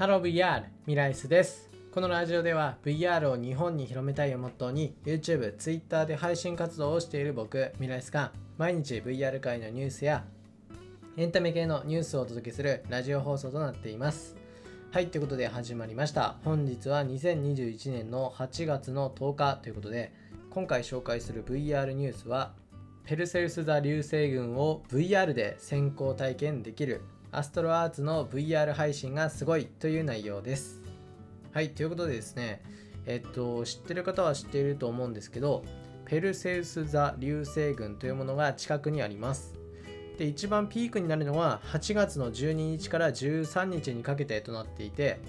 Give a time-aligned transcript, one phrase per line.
[0.00, 1.68] ハロー VR ミライスです。
[1.92, 10.24] このラジオでは VR を日本に広めたいをモットーに YouTube、Twitter で配信活動をしている僕ミライスが毎日 VR 界のニュースや
[11.18, 14.36] エンタメ系のニュースをお届けするラジオ放送となっています。
[14.90, 16.36] はいということで始まりました。
[16.46, 20.14] 本日は2021年の8月の10日ということで
[20.48, 22.54] 今回紹介する VR ニュースは
[23.04, 30.82] ペルセウス座流星群を VR で先行体験できるアストロアーツの VR 配信がすごいという内容です。
[31.52, 32.60] はい、ということでですね、
[33.06, 35.62] えっと、知ってる方は知っていると思うんですけど、
[36.06, 39.54] ペルセウス座流星群というものが近くにあります。
[40.18, 45.20] で、一番ピークになるのは8月の12日から13日にかけてとなっていて、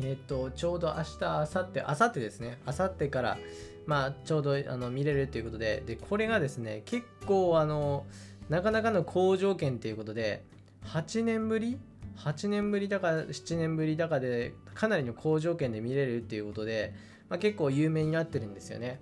[0.00, 3.38] えっと、ちょうど明日、明後日、明後日ですね、明後日から、
[3.86, 8.06] まあ、ちょうどあの見れるということで、で、これがですね、結構、あの、
[8.48, 10.44] なかなかの好条件ということで、
[10.84, 11.78] 8年ぶり
[12.16, 16.94] ？8年ぶりだか7年ぶりだかでかなりの好条件で見れるっていうことで、
[17.28, 19.00] まあ、結構有名になってるんですよね。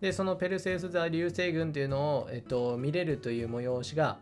[0.00, 4.18] でそのペルセウス座流星群っていうのを、えっと、見れるという催しが、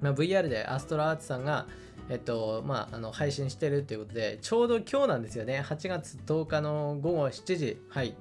[0.00, 1.66] まあ、VR でアストラアーツさんが、
[2.08, 5.64] えっとまあ、あの配信してるっていうことでちょうど今日なんですよね。
[5.66, 7.82] 8月10日の午後7時。
[7.88, 8.14] はい。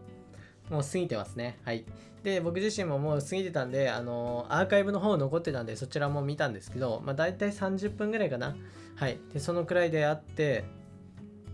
[0.69, 1.85] もう過ぎてますねはい
[2.23, 8.55] で、僕自身ももう過ぎてたんで、あのー、アーカイブの方残ってたんで、そちらも見たんですけど、まあ、大体30分ぐらいかな。
[8.95, 9.19] はい。
[9.33, 10.63] で、そのくらいであって、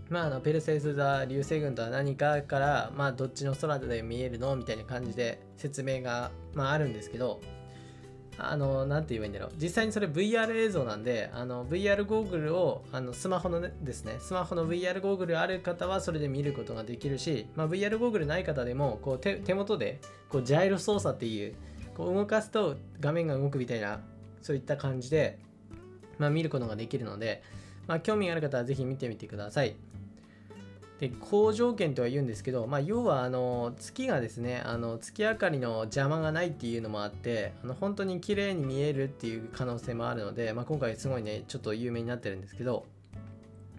[0.09, 4.55] まあ、あの、ペルセウス座流星群とは何かから、まあ、どっちの空で見えるの？
[4.55, 7.41] みたいな感じで説明が、まあ、あるんですけど、
[8.39, 9.51] あの、なて言えばいいんだろう。
[9.57, 21.55] 実際にそれ VR 映像なんで、あの、VR ゴーグルを、あの、スマホのですね、スマホの VR ゴーグルある方はそれで見ることができるし、まあ、VR ゴーグルない方でも、こう手、手元で、こう、ジャイロ操作っていう、
[21.95, 24.01] こう、動かすと画面が動くみたいな、
[24.41, 25.37] そういった感じで、
[26.17, 27.43] まあ、見ることができるので、
[27.87, 29.75] まあ、興味がある方はぜひ見てみてください。
[30.99, 42.85] で好条件とは言うんですけど、まあ、要はあの月がですねあの月明かりの邪魔がないっていうのもあってあの本当に綺麗に見えるっていう可能性もあるので、まあ、今回すごいねちょっと有名になってるんですけど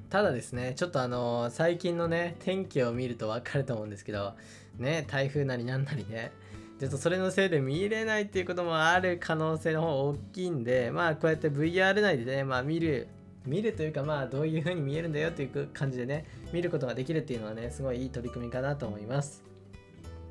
[0.09, 4.33] ただですねちょっとあの最近のね天気を見ると分かると思うんですけど
[4.79, 6.33] ね台風なりなんなりね
[6.81, 13.09] ちょっとそれのせいで見れないっていうこともある可能性の方大きいんでまあこうやって VR 内でねまあ見る
[13.47, 19.43] 見るというかまあどういう風に見えるんだよっていう感じでね見ることができるっていうのはねすごいいい取り組みかなと思います。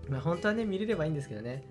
[0.07, 1.63] まあ本当はね見れればいいんですけどね。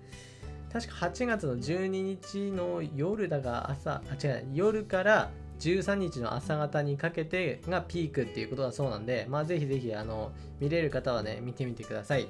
[0.71, 12.27] 確か8月の12日の夜だが朝あ違う夜から13日の朝方にかけてがピークっていうことだそうなんでまあぜひぜひあの見れる方はね見てみてください。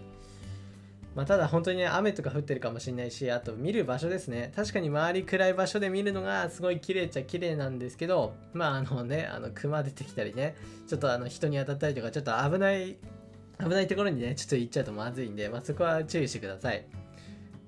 [1.19, 4.53] まあ、ただ本当にね、雨とか降ってるかもしれないし、あと見る場所ですね。
[4.55, 10.55] 確かに周り暗い場所で見るのがすごい綺麗っちゃ綺麗なんですけど、まああのね、あの熊出てきたりね、
[10.87, 12.95] ちょっとあの人に当たったりとか、ちょっと危ない、
[13.59, 16.85] 危ないところにね、ちょっと行っちゃうとまずいんで、まあそこは注意してください。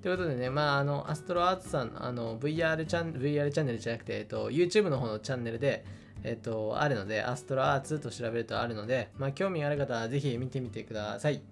[0.00, 5.84] ということでね、まあ、あの、アストロアーツさん、あの、VR チャン、VR チャンネルじゃなくて、えっと、YouTube の方のチャンネルで、
[6.24, 11.42] えっと、あるので、アストロアーツと調べるとあるので、まあ、興味ある方はぜひ見てみてください。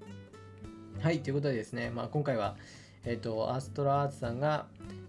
[0.99, 2.57] はい、ということでですね、まあ、今回は、
[3.05, 4.67] えっ、ー、と、アストラアーツさんが、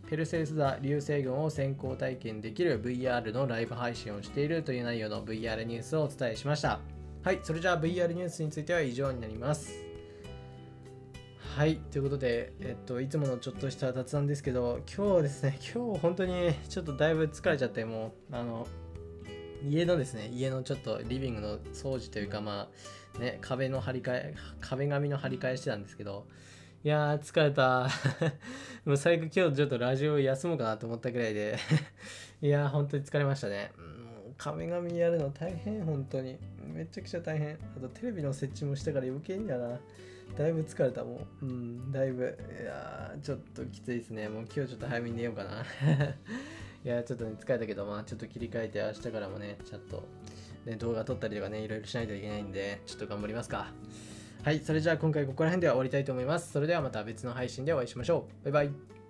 [0.09, 6.79] ペルセウス座流星群を先行体験できる VR のライブ配信をしているという内容の VR ニュースをお伝えしました。
[7.23, 9.91] はい、それじゃあ VR ニュースについては以上になります。
[11.55, 18.65] はい、ということで、えっと、いつものちょっとした雑談ですけど、今日ですね、今日本当にちょっとだいぶ疲れちゃって、もう、あの、
[19.63, 22.67] 家のですね、家のちょっとリビングの掃除というか、ま
[23.15, 26.25] あ、ね、壁の張り替え、壁紙の張り替えしてたんですけど、
[26.83, 27.87] いやー、疲れた。
[28.85, 31.57] もう最後今日ちょっとラジオ休もうかなと思ったぐらいで
[32.41, 33.71] いやー、本当に疲れましたね。
[33.77, 36.39] もう壁紙やるの大変、本当に。
[36.73, 37.59] めちゃくちゃ大変。
[37.77, 39.79] あとテレビの設置もしたから余計にだな。
[40.35, 41.27] だいぶ疲れたもん。
[41.43, 42.35] うん、だいぶ。
[42.61, 44.27] いやー、ちょっときついですね。
[44.27, 45.63] もう今日ちょっと早めに寝ようかな。
[46.83, 50.03] いや、ちょっとね、疲れたけど、まあ、ちょっと切り替えて、明日からもね、ちょっと、
[50.65, 53.67] ね、動画撮ったりとかね、いろいろしないといけないんで、ちょっと頑張りますか。
[54.43, 56.51] はい、それじゃあ今回ここら辺では終わりたいと思います。
[56.51, 58.51] それではまた別の配信でお会いしましょう。
[58.51, 59.00] バイバイ。